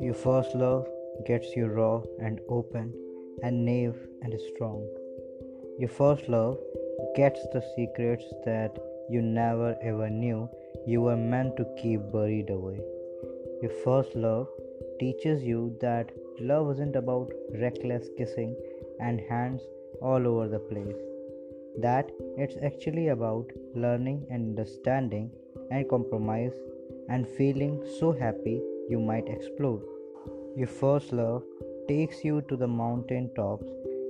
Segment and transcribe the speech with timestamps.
[0.00, 0.86] Your first love
[1.26, 2.92] gets you raw and open
[3.42, 4.88] and naive and strong.
[5.78, 6.58] Your first love
[7.14, 8.76] gets the secrets that
[9.08, 10.48] you never ever knew
[10.86, 12.80] you were meant to keep buried away.
[13.62, 14.48] Your first love
[14.98, 18.56] teaches you that love isn't about reckless kissing
[19.00, 19.62] and hands
[20.02, 20.96] all over the place.
[21.78, 25.30] That it's actually about learning and understanding
[25.70, 26.54] and compromise
[27.08, 29.82] and feeling so happy you might explode.
[30.56, 31.42] Your first love
[31.88, 33.66] takes you to the mountain tops,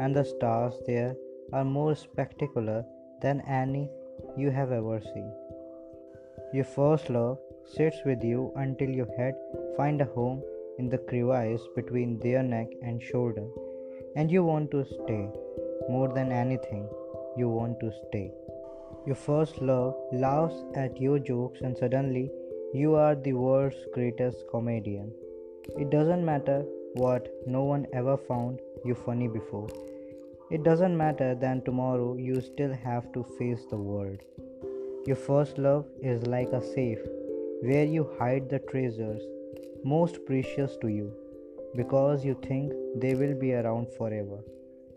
[0.00, 1.14] and the stars there
[1.52, 2.84] are more spectacular
[3.22, 3.90] than any
[4.36, 5.32] you have ever seen.
[6.52, 9.34] Your first love sits with you until your head
[9.76, 10.42] find a home
[10.78, 13.46] in the crevice between their neck and shoulder,
[14.16, 15.28] and you want to stay.
[15.88, 16.88] More than anything,
[17.36, 18.30] you want to stay.
[19.08, 22.30] Your first love laughs at your jokes, and suddenly
[22.74, 25.12] you are the world's greatest comedian.
[25.78, 26.58] It doesn't matter
[26.92, 29.68] what no one ever found you funny before.
[30.50, 34.18] It doesn't matter that tomorrow you still have to face the world.
[35.06, 37.00] Your first love is like a safe
[37.62, 39.22] where you hide the treasures
[39.84, 41.10] most precious to you
[41.74, 44.40] because you think they will be around forever.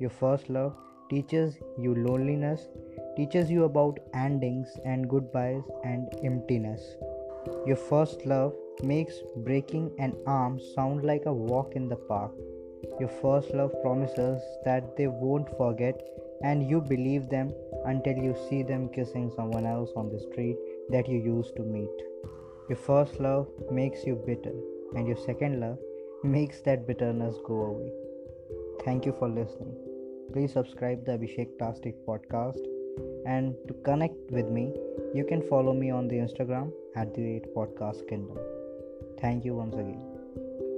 [0.00, 0.74] Your first love
[1.08, 2.68] teaches you loneliness,
[3.16, 6.96] teaches you about endings and goodbyes and emptiness.
[7.66, 12.32] Your first love makes breaking an arm sound like a walk in the park.
[12.98, 16.00] Your first love promises that they won't forget,
[16.42, 17.52] and you believe them
[17.84, 20.56] until you see them kissing someone else on the street
[20.90, 22.06] that you used to meet.
[22.68, 24.54] Your first love makes you bitter,
[24.94, 25.78] and your second love
[26.24, 27.92] makes that bitterness go away.
[28.84, 29.76] Thank you for listening.
[30.32, 32.71] Please subscribe the Abhishek Plastic podcast.
[33.26, 34.74] And to connect with me,
[35.14, 38.38] you can follow me on the Instagram at the rate podcast kingdom.
[39.20, 40.71] Thank you once again.